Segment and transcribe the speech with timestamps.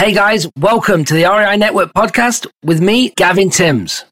[0.00, 4.06] Hey guys, welcome to the REI Network podcast with me, Gavin Timms.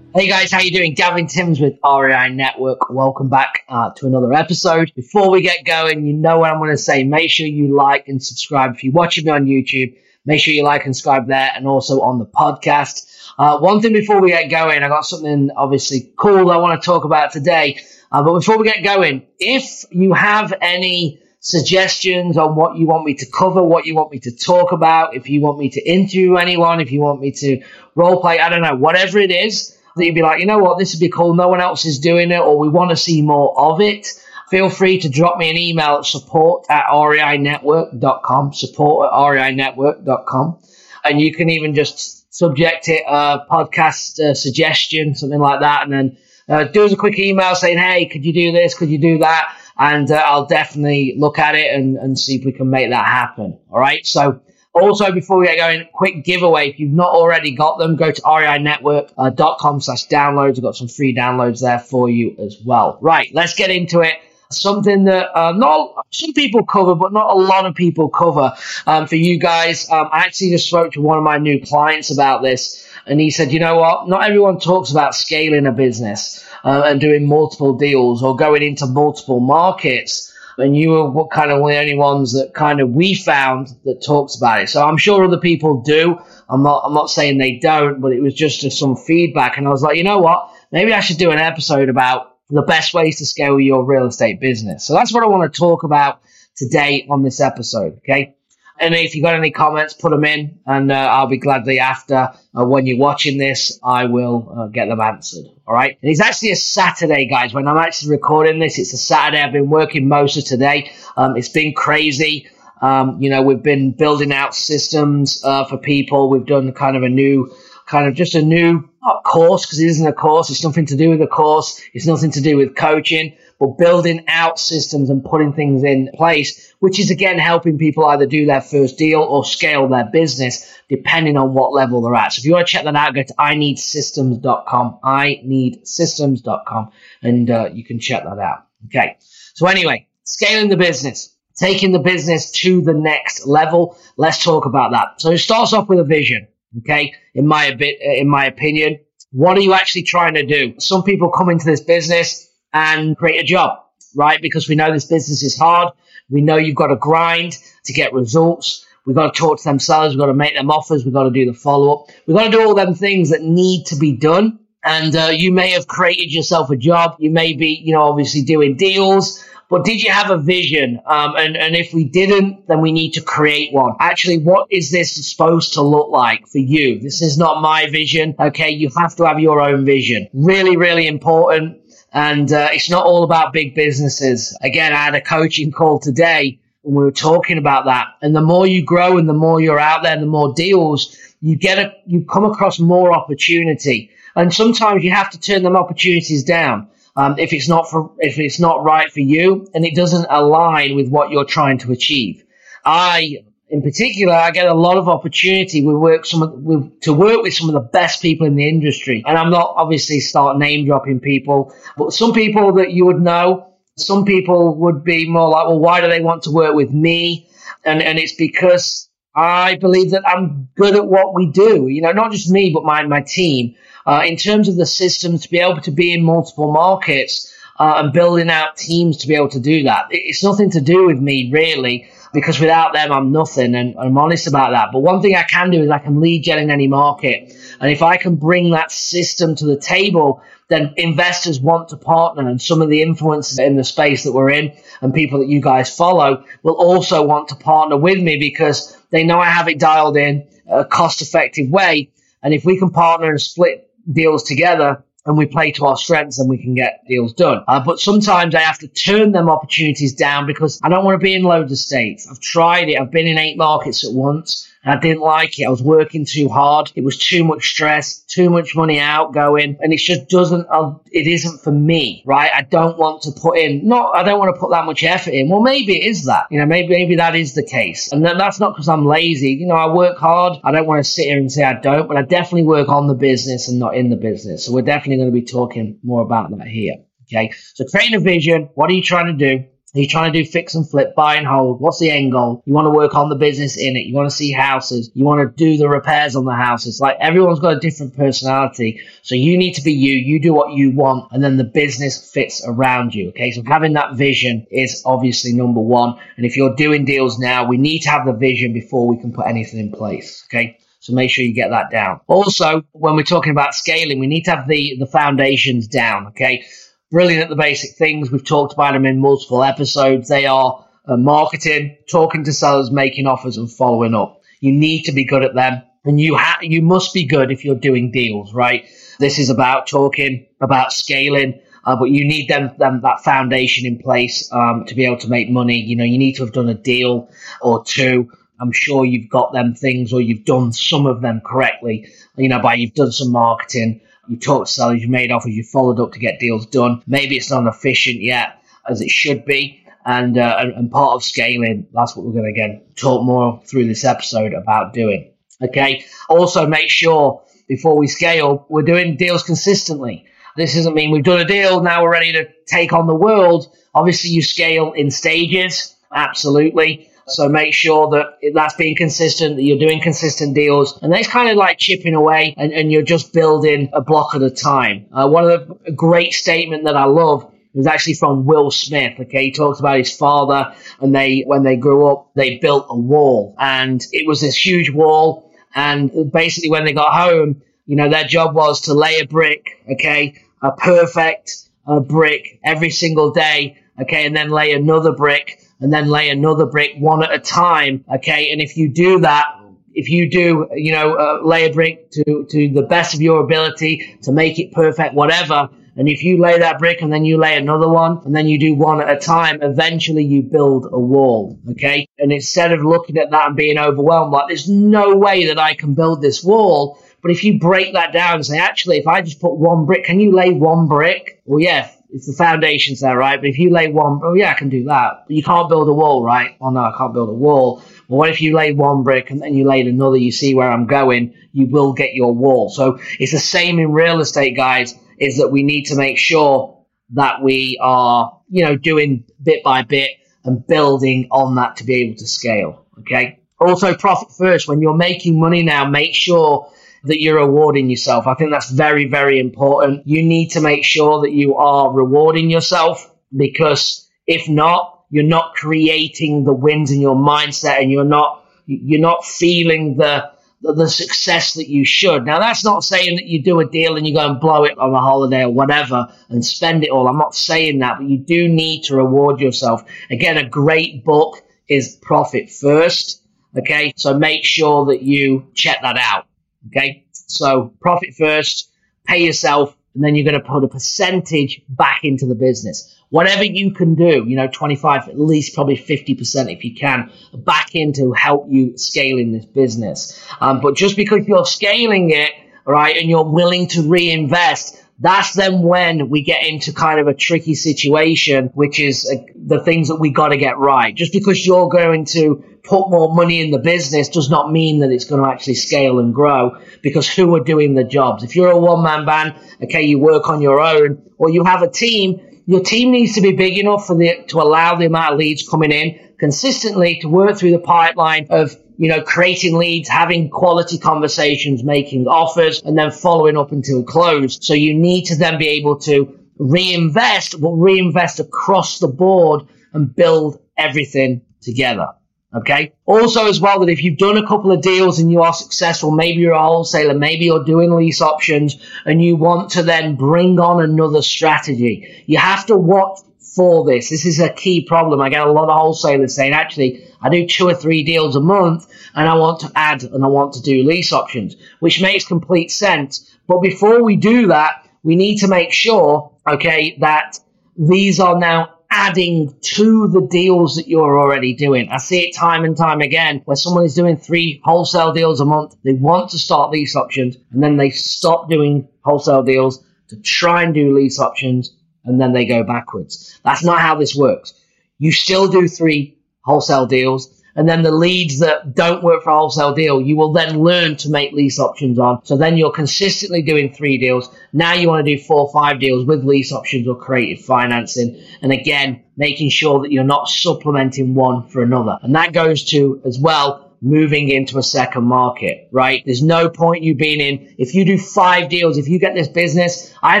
[0.14, 0.94] Hey guys, how you doing?
[0.94, 2.88] Gavin Timms with REI Network.
[2.88, 4.92] Welcome back uh, to another episode.
[4.94, 7.02] Before we get going, you know what I'm going to say.
[7.02, 8.76] Make sure you like and subscribe.
[8.76, 12.00] If you're watching me on YouTube, make sure you like and subscribe there and also
[12.00, 13.06] on the podcast.
[13.38, 16.84] Uh, one thing before we get going, I got something obviously cool I want to
[16.84, 17.80] talk about today.
[18.12, 23.04] Uh, but before we get going, if you have any suggestions on what you want
[23.04, 25.80] me to cover, what you want me to talk about, if you want me to
[25.80, 27.62] interview anyone, if you want me to
[27.94, 30.78] role play, I don't know, whatever it is, that you'd be like, you know what,
[30.78, 31.34] this would be cool.
[31.34, 34.08] No one else is doing it, or we want to see more of it.
[34.50, 40.58] Feel free to drop me an email at support at reinetwork.com, support at reinetwork.com.
[41.04, 45.84] And you can even just subject it a podcast uh, suggestion, something like that.
[45.84, 46.16] And then
[46.48, 48.74] uh, do us a quick email saying, hey, could you do this?
[48.74, 49.56] Could you do that?
[49.78, 53.06] And uh, I'll definitely look at it and, and see if we can make that
[53.06, 53.56] happen.
[53.70, 54.04] All right.
[54.04, 54.40] So,
[54.72, 56.70] also, before we get going, quick giveaway.
[56.70, 60.56] If you've not already got them, go to reinetwork.com slash downloads.
[60.56, 62.98] I've got some free downloads there for you as well.
[63.00, 64.14] Right, let's get into it.
[64.52, 68.52] Something that uh, not some people cover, but not a lot of people cover.
[68.86, 72.10] Um, for you guys, um, I actually just spoke to one of my new clients
[72.10, 74.08] about this, and he said, you know what?
[74.08, 78.86] Not everyone talks about scaling a business uh, and doing multiple deals or going into
[78.86, 82.90] multiple markets and you were kind of one of the only ones that kind of
[82.90, 84.68] we found that talks about it.
[84.68, 86.18] So I'm sure other people do.
[86.48, 89.70] I'm not I'm not saying they don't, but it was just some feedback, and I
[89.70, 90.50] was like, you know what?
[90.72, 94.40] Maybe I should do an episode about the best ways to scale your real estate
[94.40, 94.84] business.
[94.84, 96.20] So that's what I want to talk about
[96.56, 97.98] today on this episode.
[97.98, 98.34] Okay.
[98.80, 102.30] And if you've got any comments, put them in, and uh, I'll be gladly after
[102.56, 105.44] uh, when you're watching this, I will uh, get them answered.
[105.66, 105.98] All right.
[106.00, 107.52] And it's actually a Saturday, guys.
[107.52, 109.42] When I'm actually recording this, it's a Saturday.
[109.42, 110.92] I've been working most of today.
[111.14, 112.48] Um, it's been crazy.
[112.80, 116.30] Um, you know, we've been building out systems uh, for people.
[116.30, 117.54] We've done kind of a new,
[117.90, 118.88] kind of just a new
[119.24, 120.50] course because it isn't a course.
[120.50, 121.80] It's nothing to do with a course.
[121.92, 126.74] It's nothing to do with coaching but building out systems and putting things in place,
[126.80, 131.36] which is again helping people either do their first deal or scale their business depending
[131.36, 132.32] on what level they're at.
[132.32, 136.90] So if you want to check that out, go to ineedsystems.com, ineedsystems.com,
[137.22, 138.66] and uh, you can check that out.
[138.86, 139.18] Okay.
[139.52, 143.98] So anyway, scaling the business, taking the business to the next level.
[144.16, 145.20] Let's talk about that.
[145.20, 146.48] So it starts off with a vision.
[146.78, 147.14] Okay.
[147.34, 149.00] In my in my opinion,
[149.32, 150.74] what are you actually trying to do?
[150.78, 153.80] Some people come into this business and create a job,
[154.14, 154.40] right?
[154.40, 155.92] Because we know this business is hard.
[156.28, 158.86] We know you've got to grind to get results.
[159.04, 160.12] We've got to talk to them sellers.
[160.12, 161.04] We've got to make them offers.
[161.04, 162.10] We've got to do the follow up.
[162.26, 164.60] We've got to do all them things that need to be done.
[164.84, 167.16] And uh, you may have created yourself a job.
[167.18, 169.44] You may be, you know, obviously doing deals.
[169.70, 171.00] But did you have a vision?
[171.06, 173.94] Um, and, and if we didn't, then we need to create one.
[174.00, 176.98] Actually, what is this supposed to look like for you?
[176.98, 178.34] This is not my vision.
[178.38, 178.70] Okay.
[178.70, 180.28] You have to have your own vision.
[180.34, 181.78] Really, really important.
[182.12, 184.58] And uh, it's not all about big businesses.
[184.60, 188.08] Again, I had a coaching call today and we were talking about that.
[188.22, 191.54] And the more you grow and the more you're out there, the more deals you
[191.54, 194.10] get, a, you come across more opportunity.
[194.34, 196.88] And sometimes you have to turn them opportunities down.
[197.20, 200.96] Um, if it's not for, if it's not right for you and it doesn't align
[200.96, 202.44] with what you're trying to achieve.
[202.82, 205.84] I in particular, I get a lot of opportunity.
[205.84, 209.22] We work some with, to work with some of the best people in the industry,
[209.26, 213.66] and I'm not obviously start name dropping people, but some people that you would know.
[213.96, 217.50] Some people would be more like, well, why do they want to work with me?
[217.84, 221.86] And and it's because I believe that I'm good at what we do.
[221.88, 223.76] You know, not just me, but my my team.
[224.06, 227.94] Uh, in terms of the systems, to be able to be in multiple markets uh,
[227.96, 231.20] and building out teams to be able to do that, it's nothing to do with
[231.20, 233.74] me really because without them, I'm nothing.
[233.74, 234.88] And I'm honest about that.
[234.92, 237.52] But one thing I can do is I can lead gen in any market.
[237.80, 242.48] And if I can bring that system to the table, then investors want to partner.
[242.48, 245.60] And some of the influencers in the space that we're in and people that you
[245.60, 249.78] guys follow will also want to partner with me because they know I have it
[249.78, 252.12] dialed in a cost effective way.
[252.42, 256.38] And if we can partner and split deals together, and we play to our strengths
[256.38, 257.62] and we can get deals done.
[257.68, 261.22] Uh, but sometimes I have to turn them opportunities down because I don't want to
[261.22, 262.26] be in loads of states.
[262.28, 262.98] I've tried it.
[262.98, 265.66] I've been in eight markets at once I didn't like it.
[265.66, 266.90] I was working too hard.
[266.94, 270.66] It was too much stress, too much money outgoing, and it just doesn't.
[270.70, 272.50] Uh, it isn't for me, right?
[272.54, 273.86] I don't want to put in.
[273.86, 274.16] Not.
[274.16, 275.50] I don't want to put that much effort in.
[275.50, 276.46] Well, maybe it is that.
[276.50, 279.52] You know, maybe maybe that is the case, and that's not because I'm lazy.
[279.52, 280.58] You know, I work hard.
[280.64, 283.06] I don't want to sit here and say I don't, but I definitely work on
[283.06, 284.64] the business and not in the business.
[284.64, 286.94] So we're definitely going to be talking more about that here.
[287.30, 287.52] Okay.
[287.74, 288.70] So creating a vision.
[288.74, 289.66] What are you trying to do?
[289.92, 291.80] Are you trying to do fix and flip, buy and hold?
[291.80, 292.62] What's the end goal?
[292.64, 294.06] You want to work on the business in it.
[294.06, 295.10] You want to see houses.
[295.14, 297.00] You want to do the repairs on the houses.
[297.00, 299.00] Like everyone's got a different personality.
[299.22, 300.14] So you need to be you.
[300.14, 303.30] You do what you want and then the business fits around you.
[303.30, 303.50] Okay.
[303.50, 306.20] So having that vision is obviously number one.
[306.36, 309.32] And if you're doing deals now, we need to have the vision before we can
[309.32, 310.44] put anything in place.
[310.48, 310.78] Okay.
[311.00, 312.20] So make sure you get that down.
[312.28, 316.28] Also, when we're talking about scaling, we need to have the, the foundations down.
[316.28, 316.64] Okay
[317.10, 318.30] brilliant at the basic things.
[318.30, 320.28] We've talked about them in multiple episodes.
[320.28, 324.42] They are uh, marketing, talking to sellers, making offers, and following up.
[324.60, 327.64] You need to be good at them, and you ha- you must be good if
[327.64, 328.86] you're doing deals, right?
[329.18, 331.60] This is about talking, about scaling.
[331.82, 335.30] Uh, but you need them, them that foundation in place um, to be able to
[335.30, 335.80] make money.
[335.80, 337.30] You know, you need to have done a deal
[337.62, 338.30] or two.
[338.60, 342.08] I'm sure you've got them things, or you've done some of them correctly.
[342.36, 345.64] You know, by you've done some marketing, you talked to sellers, you made offers, you
[345.64, 347.02] followed up to get deals done.
[347.06, 349.84] Maybe it's not efficient yet as it should be.
[350.06, 353.60] And, uh, and, and part of scaling, that's what we're going to again talk more
[353.66, 355.32] through this episode about doing.
[355.60, 356.04] Okay.
[356.28, 360.26] Also, make sure before we scale, we're doing deals consistently.
[360.56, 363.74] This doesn't mean we've done a deal, now we're ready to take on the world.
[363.94, 367.09] Obviously, you scale in stages, absolutely.
[367.30, 370.98] So make sure that that's being consistent, that you're doing consistent deals.
[371.02, 374.42] And that's kind of like chipping away and, and you're just building a block at
[374.42, 375.06] a time.
[375.12, 379.20] Uh, one of the great statement that I love was actually from Will Smith.
[379.20, 382.96] Okay, he talks about his father and they, when they grew up, they built a
[382.96, 385.52] wall and it was this huge wall.
[385.74, 389.82] And basically when they got home, you know, their job was to lay a brick,
[389.92, 395.92] okay, a perfect uh, brick every single day, okay, and then lay another brick and
[395.92, 398.04] then lay another brick one at a time.
[398.14, 398.52] Okay.
[398.52, 399.56] And if you do that,
[399.92, 403.40] if you do, you know, uh, lay a brick to, to the best of your
[403.40, 405.68] ability to make it perfect, whatever.
[405.96, 408.58] And if you lay that brick and then you lay another one and then you
[408.58, 411.58] do one at a time, eventually you build a wall.
[411.72, 412.08] Okay.
[412.18, 415.74] And instead of looking at that and being overwhelmed, like there's no way that I
[415.74, 417.02] can build this wall.
[417.22, 420.04] But if you break that down and say, actually, if I just put one brick,
[420.04, 421.42] can you lay one brick?
[421.44, 423.40] Well, yeah, it's the foundations there, right?
[423.40, 425.24] But if you lay one, oh yeah, I can do that.
[425.26, 426.56] But you can't build a wall, right?
[426.60, 427.82] Oh no, I can't build a wall.
[428.08, 430.16] Well, what if you lay one brick and then you laid another?
[430.16, 431.34] You see where I'm going.
[431.52, 432.70] You will get your wall.
[432.70, 434.94] So it's the same in real estate, guys.
[435.18, 439.82] Is that we need to make sure that we are, you know, doing bit by
[439.82, 440.10] bit
[440.44, 442.86] and building on that to be able to scale.
[443.00, 443.40] Okay.
[443.60, 444.66] Also, profit first.
[444.66, 446.72] When you're making money now, make sure
[447.04, 448.26] that you're rewarding yourself.
[448.26, 450.06] I think that's very, very important.
[450.06, 455.54] You need to make sure that you are rewarding yourself because if not, you're not
[455.54, 460.30] creating the wins in your mindset and you're not, you're not feeling the,
[460.60, 462.26] the success that you should.
[462.26, 464.78] Now, that's not saying that you do a deal and you go and blow it
[464.78, 467.08] on a holiday or whatever and spend it all.
[467.08, 469.82] I'm not saying that, but you do need to reward yourself.
[470.10, 473.22] Again, a great book is Profit First.
[473.58, 473.92] Okay.
[473.96, 476.26] So make sure that you check that out.
[476.68, 477.04] Okay.
[477.12, 478.70] So profit first,
[479.04, 482.96] pay yourself, and then you're going to put a percentage back into the business.
[483.08, 487.74] Whatever you can do, you know, 25, at least probably 50% if you can, back
[487.74, 490.24] in to help you scale in this business.
[490.40, 492.30] Um, but just because you're scaling it,
[492.64, 497.14] right, and you're willing to reinvest, that's then when we get into kind of a
[497.14, 500.94] tricky situation, which is uh, the things that we got to get right.
[500.94, 504.90] Just because you're going to put more money in the business does not mean that
[504.90, 508.22] it's going to actually scale and grow because who are doing the jobs?
[508.22, 511.62] If you're a one man band, okay, you work on your own or you have
[511.62, 515.14] a team, your team needs to be big enough for the, to allow the amount
[515.14, 519.90] of leads coming in consistently to work through the pipeline of you know, creating leads,
[519.90, 524.38] having quality conversations, making offers, and then following up until close.
[524.40, 529.42] So you need to then be able to reinvest, but reinvest across the board
[529.74, 531.88] and build everything together.
[532.32, 532.72] Okay.
[532.86, 535.90] Also, as well, that if you've done a couple of deals and you are successful,
[535.90, 540.38] maybe you're a wholesaler, maybe you're doing lease options and you want to then bring
[540.38, 542.04] on another strategy.
[542.06, 543.00] You have to watch
[543.34, 543.90] for this.
[543.90, 545.00] This is a key problem.
[545.00, 548.20] I get a lot of wholesalers saying, actually, I do two or three deals a
[548.20, 552.04] month and I want to add and I want to do lease options, which makes
[552.04, 553.10] complete sense.
[553.26, 557.18] But before we do that, we need to make sure, okay, that
[557.56, 561.68] these are now adding to the deals that you're already doing.
[561.70, 565.24] I see it time and time again where someone is doing three wholesale deals a
[565.24, 565.56] month.
[565.64, 570.44] They want to start lease options and then they stop doing wholesale deals to try
[570.44, 573.18] and do lease options and then they go backwards.
[573.24, 574.34] That's not how this works.
[574.78, 579.14] You still do three wholesale deals and then the leads that don't work for a
[579.14, 582.04] wholesale deal, you will then learn to make lease options on.
[582.04, 584.14] So then you're consistently doing three deals.
[584.34, 587.98] Now you want to do four or five deals with lease options or creative financing.
[588.20, 591.78] And again, making sure that you're not supplementing one for another.
[591.80, 595.82] And that goes to as well moving into a second market, right?
[595.84, 597.34] There's no point you being in.
[597.36, 600.00] If you do five deals, if you get this business, I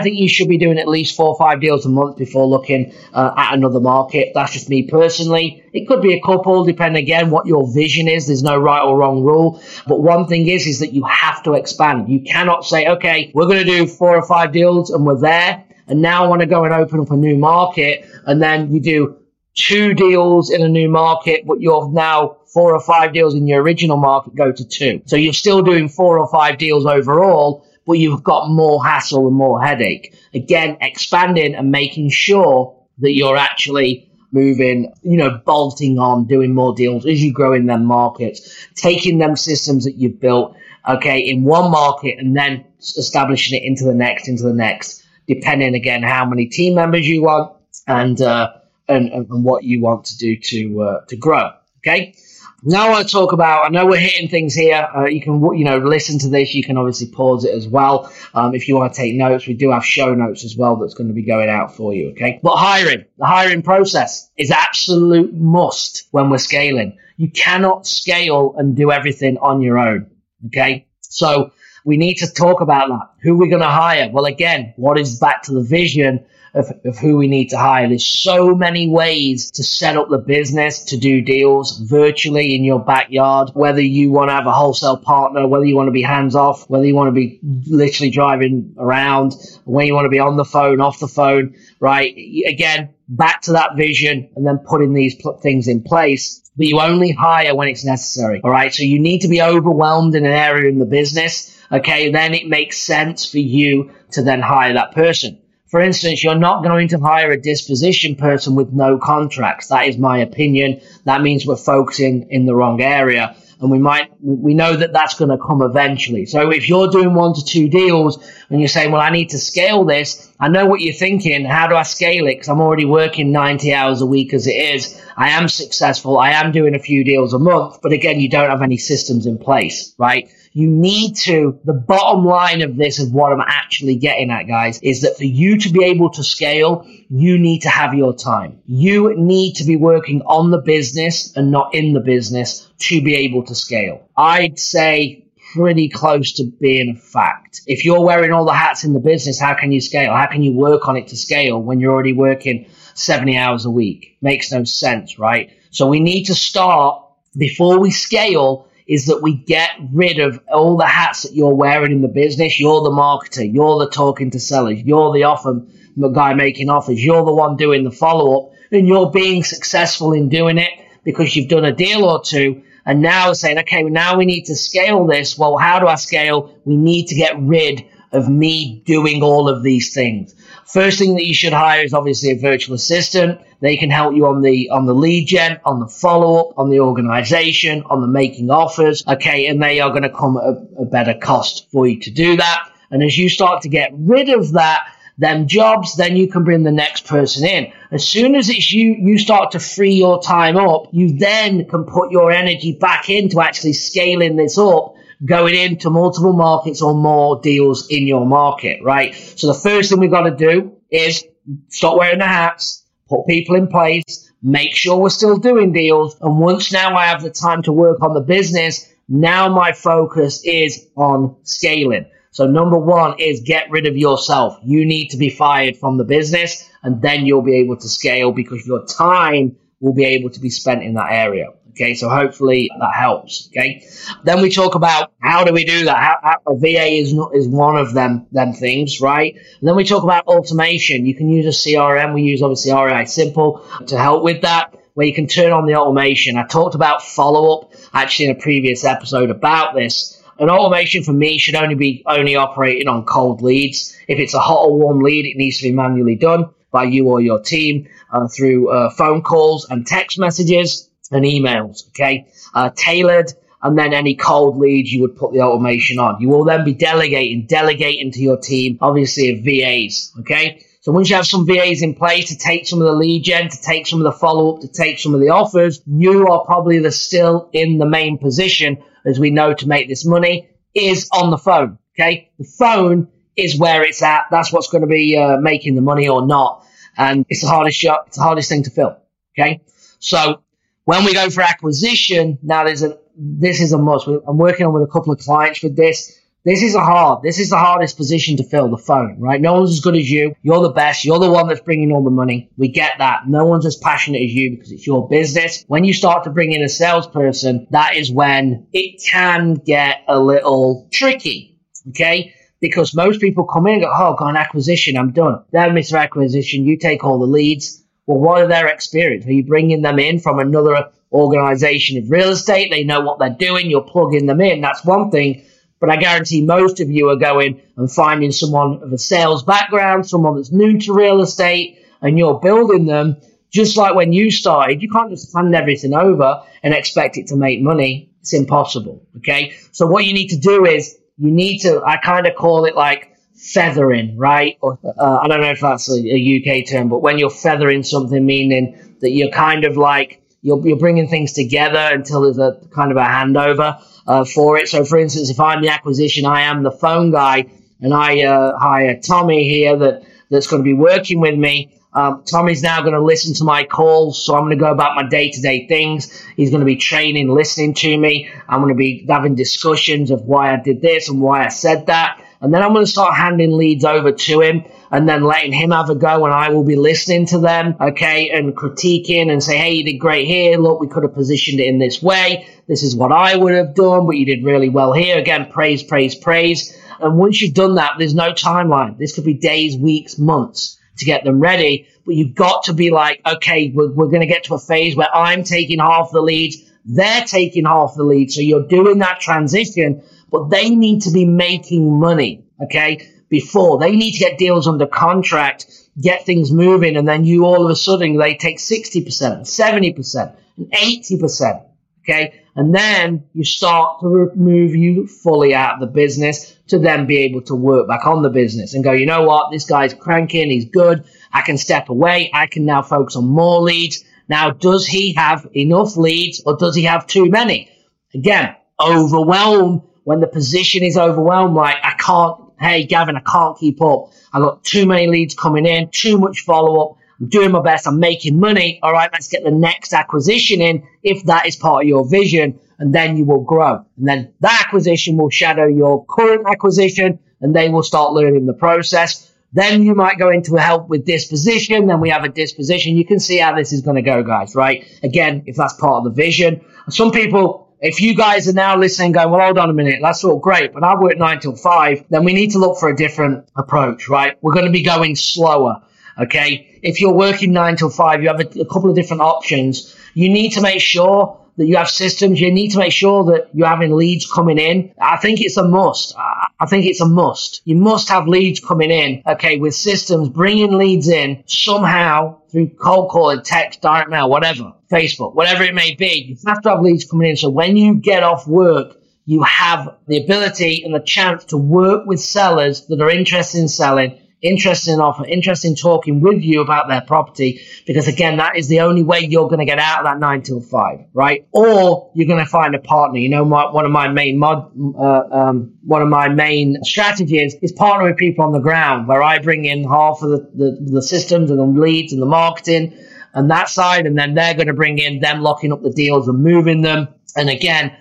[0.00, 2.94] think you should be doing at least four or five deals a month before looking
[3.12, 4.32] uh, at another market.
[4.34, 5.62] That's just me personally.
[5.74, 8.26] It could be a couple, depending again what your vision is.
[8.26, 9.62] There's no right or wrong rule.
[9.86, 12.08] But one thing is, is that you have to expand.
[12.08, 15.64] You cannot say, okay, we're going to do four or five deals and we're there.
[15.86, 18.06] And now I want to go and open up a new market.
[18.24, 19.19] And then you do
[19.54, 23.62] two deals in a new market, but you're now four or five deals in your
[23.62, 25.02] original market go to two.
[25.06, 29.36] So you're still doing four or five deals overall, but you've got more hassle and
[29.36, 30.14] more headache.
[30.34, 36.74] Again, expanding and making sure that you're actually moving, you know, bolting on, doing more
[36.74, 40.56] deals as you grow in them markets, taking them systems that you've built,
[40.88, 45.74] okay, in one market and then establishing it into the next, into the next, depending
[45.74, 48.52] again how many team members you want and, uh,
[48.90, 51.50] and, and what you want to do to, uh, to grow.
[51.78, 52.14] Okay.
[52.62, 53.64] Now I want to talk about.
[53.64, 54.86] I know we're hitting things here.
[54.94, 56.54] Uh, you can, you know, listen to this.
[56.54, 59.46] You can obviously pause it as well um, if you want to take notes.
[59.46, 62.10] We do have show notes as well that's going to be going out for you.
[62.10, 66.98] Okay, but hiring, the hiring process is absolute must when we're scaling.
[67.16, 70.10] You cannot scale and do everything on your own.
[70.48, 71.52] Okay, so
[71.86, 73.10] we need to talk about that.
[73.22, 74.10] Who are we're going to hire?
[74.12, 77.88] Well, again, what is back to the vision of, of who we need to hire.
[77.88, 82.80] There's so many ways to set up the business to do deals virtually in your
[82.80, 86.34] backyard, whether you want to have a wholesale partner, whether you want to be hands
[86.34, 90.36] off, whether you want to be literally driving around, when you want to be on
[90.36, 92.12] the phone, off the phone, right?
[92.46, 96.42] Again, back to that vision and then putting these pl- things in place.
[96.56, 98.40] But you only hire when it's necessary.
[98.42, 98.72] All right.
[98.72, 101.56] So you need to be overwhelmed in an area in the business.
[101.72, 102.10] Okay.
[102.10, 105.39] Then it makes sense for you to then hire that person.
[105.70, 109.68] For instance, you're not going to hire a disposition person with no contracts.
[109.68, 110.80] That is my opinion.
[111.04, 113.36] That means we're focusing in the wrong area.
[113.60, 116.26] And we might, we know that that's going to come eventually.
[116.26, 119.38] So if you're doing one to two deals and you're saying, well, I need to
[119.38, 121.44] scale this, I know what you're thinking.
[121.44, 122.36] How do I scale it?
[122.36, 125.00] Because I'm already working 90 hours a week as it is.
[125.16, 126.18] I am successful.
[126.18, 127.80] I am doing a few deals a month.
[127.80, 130.30] But again, you don't have any systems in place, right?
[130.52, 134.80] You need to, the bottom line of this is what I'm actually getting at, guys,
[134.82, 138.60] is that for you to be able to scale, you need to have your time.
[138.66, 143.14] You need to be working on the business and not in the business to be
[143.14, 144.08] able to scale.
[144.16, 147.60] I'd say pretty close to being a fact.
[147.66, 150.14] If you're wearing all the hats in the business, how can you scale?
[150.14, 153.70] How can you work on it to scale when you're already working 70 hours a
[153.70, 154.16] week?
[154.20, 155.50] Makes no sense, right?
[155.70, 157.04] So we need to start
[157.36, 161.92] before we scale is that we get rid of all the hats that you're wearing
[161.92, 162.58] in the business.
[162.58, 163.50] You're the marketer.
[163.50, 164.82] You're the talking to sellers.
[164.82, 165.62] You're the offer
[165.96, 167.02] the guy making offers.
[167.02, 170.70] You're the one doing the follow up and you're being successful in doing it
[171.04, 172.62] because you've done a deal or two.
[172.84, 175.38] And now saying, okay, now we need to scale this.
[175.38, 176.58] Well, how do I scale?
[176.64, 180.34] We need to get rid of me doing all of these things.
[180.66, 183.40] First thing that you should hire is obviously a virtual assistant.
[183.60, 186.70] They can help you on the on the lead gen, on the follow up, on
[186.70, 189.04] the organization, on the making offers.
[189.06, 192.10] Okay, and they are going to come at a, a better cost for you to
[192.10, 192.70] do that.
[192.90, 194.86] And as you start to get rid of that,
[195.18, 197.72] them jobs, then you can bring the next person in.
[197.90, 201.84] As soon as it's you, you start to free your time up, you then can
[201.84, 207.40] put your energy back into actually scaling this up going into multiple markets or more
[207.40, 209.14] deals in your market, right?
[209.14, 211.24] So the first thing we've got to do is
[211.68, 216.16] stop wearing the hats, put people in place, make sure we're still doing deals.
[216.20, 220.42] And once now I have the time to work on the business, now my focus
[220.44, 222.06] is on scaling.
[222.32, 224.58] So number one is get rid of yourself.
[224.62, 228.32] You need to be fired from the business and then you'll be able to scale
[228.32, 231.48] because your time will be able to be spent in that area.
[231.80, 233.48] Okay, so hopefully that helps.
[233.48, 233.88] Okay,
[234.22, 235.96] then we talk about how do we do that?
[235.96, 239.34] How, how, a VA is not is one of them them things, right?
[239.34, 241.06] And then we talk about automation.
[241.06, 242.12] You can use a CRM.
[242.12, 245.76] We use obviously REI Simple to help with that, where you can turn on the
[245.76, 246.36] automation.
[246.36, 250.22] I talked about follow up actually in a previous episode about this.
[250.38, 253.96] An automation for me should only be only operating on cold leads.
[254.06, 256.50] If it's a hot or warm lead, it needs to be manually done.
[256.70, 261.88] by you or your team uh, through uh, phone calls and text messages and emails.
[261.88, 263.32] Okay, uh, tailored.
[263.62, 266.18] And then any cold leads, you would put the automation on.
[266.18, 270.14] You will then be delegating, delegating to your team, obviously of VAs.
[270.20, 270.64] Okay.
[270.80, 273.50] So once you have some VAs in place to take some of the lead gen,
[273.50, 276.42] to take some of the follow up, to take some of the offers, you are
[276.46, 281.10] probably the still in the main position, as we know, to make this money is
[281.12, 281.78] on the phone.
[281.94, 282.30] Okay.
[282.38, 284.24] The phone is where it's at.
[284.30, 286.64] That's what's going to be uh, making the money or not.
[286.96, 288.96] And it's the hardest job, It's the hardest thing to fill.
[289.38, 289.60] Okay.
[289.98, 290.42] So
[290.90, 294.08] when we go for acquisition, now there's a, this is a must.
[294.08, 296.18] I'm working on with a couple of clients with this.
[296.44, 299.40] This is a hard, this is the hardest position to fill the phone, right?
[299.40, 300.34] No one's as good as you.
[300.42, 301.04] You're the best.
[301.04, 302.50] You're the one that's bringing all the money.
[302.56, 303.28] We get that.
[303.28, 305.64] No one's as passionate as you because it's your business.
[305.68, 310.18] When you start to bring in a salesperson, that is when it can get a
[310.18, 311.60] little tricky.
[311.90, 312.34] Okay.
[312.60, 314.96] Because most people come in and go, Oh, got an acquisition.
[314.96, 315.44] I'm done.
[315.52, 316.00] Then, Mr.
[316.00, 317.80] Acquisition, you take all the leads.
[318.10, 319.26] Well, what are their experience?
[319.26, 322.70] Are you bringing them in from another organization of real estate?
[322.70, 323.70] They know what they're doing.
[323.70, 324.60] You're plugging them in.
[324.60, 325.44] That's one thing
[325.80, 330.06] but I guarantee most of you are going and finding someone of a sales background,
[330.06, 333.16] someone that's new to real estate, and you're building them.
[333.50, 337.36] Just like when you started, you can't just hand everything over and expect it to
[337.36, 338.12] make money.
[338.20, 339.02] It's impossible.
[339.16, 339.54] Okay.
[339.72, 342.76] So what you need to do is you need to, I kind of call it
[342.76, 343.09] like
[343.52, 344.58] feathering, right?
[344.60, 347.82] Or, uh, I don't know if that's a, a UK term, but when you're feathering
[347.82, 352.60] something, meaning that you're kind of like, you're, you're bringing things together until there's a
[352.74, 354.68] kind of a handover uh, for it.
[354.68, 357.46] So, for instance, if I'm the acquisition, I am the phone guy,
[357.80, 361.76] and I uh, hire Tommy here that that's going to be working with me.
[361.92, 364.94] Um, Tommy's now going to listen to my calls, so I'm going to go about
[364.94, 366.22] my day to day things.
[366.36, 368.30] He's going to be training, listening to me.
[368.48, 371.86] I'm going to be having discussions of why I did this and why I said
[371.86, 372.22] that.
[372.40, 375.70] And then I'm going to start handing leads over to him and then letting him
[375.72, 379.58] have a go and I will be listening to them, okay, and critiquing and say,
[379.58, 380.56] hey, you did great here.
[380.58, 382.48] Look, we could have positioned it in this way.
[382.66, 385.18] This is what I would have done, but you did really well here.
[385.18, 386.76] Again, praise, praise, praise.
[386.98, 388.98] And once you've done that, there's no timeline.
[388.98, 391.88] This could be days, weeks, months to get them ready.
[392.06, 394.96] But you've got to be like, okay, we're, we're going to get to a phase
[394.96, 396.56] where I'm taking half the leads.
[396.84, 398.32] They're taking half the lead.
[398.32, 402.44] So you're doing that transition, but they need to be making money.
[402.62, 403.78] Okay before.
[403.78, 405.66] They need to get deals under contract,
[405.98, 410.70] get things moving, and then you all of a sudden they take 60%, 70%, and
[410.70, 411.66] 80%.
[412.00, 412.42] Okay.
[412.56, 417.18] And then you start to remove you fully out of the business to then be
[417.18, 419.52] able to work back on the business and go, you know what?
[419.52, 420.50] This guy's cranking.
[420.50, 421.04] He's good.
[421.32, 422.30] I can step away.
[422.34, 424.02] I can now focus on more leads.
[424.28, 427.70] Now, does he have enough leads or does he have too many?
[428.12, 433.80] Again, overwhelm when the position is overwhelmed, like I can't hey, Gavin, I can't keep
[433.80, 434.10] up.
[434.32, 436.96] I've got too many leads coming in, too much follow up.
[437.20, 437.86] I'm doing my best.
[437.86, 438.80] I'm making money.
[438.82, 442.58] All right, let's get the next acquisition in if that is part of your vision,
[442.80, 443.84] and then you will grow.
[443.96, 448.52] And then that acquisition will shadow your current acquisition, and they will start learning the
[448.52, 449.32] process.
[449.52, 451.86] Then you might go into help with disposition.
[451.86, 452.96] Then we have a disposition.
[452.96, 454.84] You can see how this is going to go, guys, right?
[455.04, 456.64] Again, if that's part of the vision.
[456.88, 460.22] Some people if you guys are now listening, going, well, hold on a minute, that's
[460.24, 462.96] all great, but I work nine till five, then we need to look for a
[462.96, 464.36] different approach, right?
[464.42, 465.82] We're going to be going slower.
[466.18, 466.78] Okay.
[466.82, 469.96] If you're working nine till five, you have a, a couple of different options.
[470.12, 472.40] You need to make sure that you have systems.
[472.40, 474.94] You need to make sure that you're having leads coming in.
[474.98, 476.14] I think it's a must.
[476.16, 477.60] I think it's a must.
[477.66, 479.22] You must have leads coming in.
[479.26, 485.34] Okay, with systems, bringing leads in somehow through cold calling, text, direct mail, whatever, Facebook,
[485.34, 486.28] whatever it may be.
[486.30, 487.36] You have to have leads coming in.
[487.36, 488.96] So when you get off work,
[489.26, 493.68] you have the ability and the chance to work with sellers that are interested in
[493.68, 498.56] selling interested in offer, interested in talking with you about their property, because again, that
[498.56, 501.46] is the only way you're going to get out of that nine till five, right?
[501.52, 503.18] Or you're going to find a partner.
[503.18, 507.54] You know, my, one of my main mod, uh, um, one of my main strategies
[507.60, 510.90] is partner with people on the ground, where I bring in half of the, the,
[510.92, 512.96] the systems and the leads and the marketing
[513.32, 516.28] and that side, and then they're going to bring in them locking up the deals
[516.28, 517.08] and moving them.
[517.36, 517.96] And again,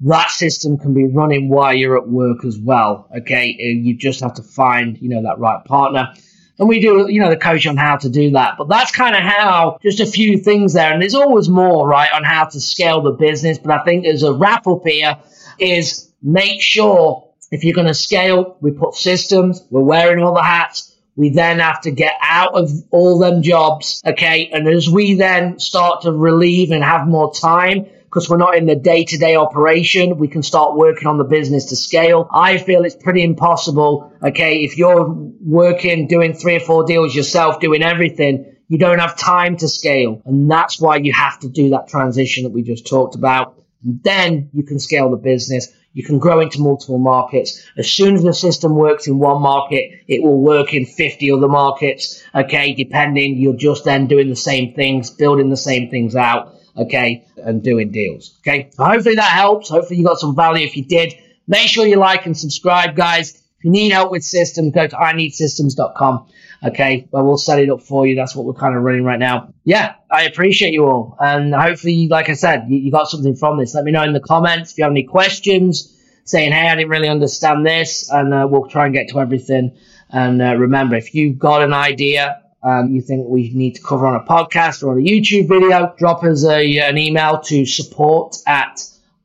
[0.00, 3.08] that system can be running while you're at work as well.
[3.16, 6.14] Okay, uh, you just have to find you know that right partner.
[6.58, 8.54] And we do, you know, the coach on how to do that.
[8.56, 10.90] But that's kind of how, just a few things there.
[10.90, 13.58] And there's always more, right, on how to scale the business.
[13.58, 15.18] But I think as a wrap up here
[15.58, 20.42] is make sure if you're going to scale, we put systems, we're wearing all the
[20.42, 20.94] hats.
[21.14, 24.02] We then have to get out of all them jobs.
[24.06, 24.50] Okay.
[24.52, 28.64] And as we then start to relieve and have more time, because we're not in
[28.64, 32.26] the day to day operation, we can start working on the business to scale.
[32.32, 34.10] I feel it's pretty impossible.
[34.24, 34.62] Okay.
[34.64, 39.58] If you're working, doing three or four deals yourself, doing everything, you don't have time
[39.58, 40.22] to scale.
[40.24, 43.62] And that's why you have to do that transition that we just talked about.
[43.82, 45.70] Then you can scale the business.
[45.92, 47.62] You can grow into multiple markets.
[47.76, 51.48] As soon as the system works in one market, it will work in 50 other
[51.48, 52.22] markets.
[52.34, 52.72] Okay.
[52.72, 56.55] Depending, you're just then doing the same things, building the same things out.
[56.76, 57.26] Okay.
[57.36, 58.38] And doing deals.
[58.40, 58.70] Okay.
[58.78, 59.70] Hopefully that helps.
[59.70, 60.66] Hopefully you got some value.
[60.66, 61.14] If you did,
[61.46, 63.34] make sure you like and subscribe, guys.
[63.58, 66.28] If you need help with systems, go to ineedsystems.com.
[66.64, 68.14] Okay, well, we'll set it up for you.
[68.14, 69.52] That's what we're kind of running right now.
[69.64, 71.16] Yeah, I appreciate you all.
[71.20, 73.74] And hopefully, like I said, you, you got something from this.
[73.74, 76.90] Let me know in the comments if you have any questions, saying, hey, I didn't
[76.90, 78.10] really understand this.
[78.10, 79.76] And uh, we'll try and get to everything.
[80.10, 84.06] And uh, remember, if you've got an idea, um, you think we need to cover
[84.06, 88.36] on a podcast or on a YouTube video, drop us a, an email to support
[88.44, 88.82] at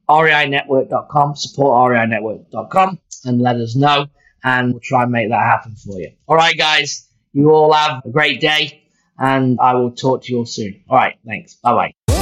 [0.07, 4.05] reinetwork.com, support reinetwork.com, and let us know.
[4.43, 6.11] And we'll try and make that happen for you.
[6.27, 7.07] All right, guys.
[7.33, 8.83] You all have a great day,
[9.17, 10.83] and I will talk to you all soon.
[10.87, 11.55] All right, thanks.
[11.55, 12.20] Bye bye.